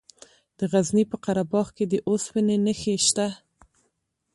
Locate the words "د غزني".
0.57-1.03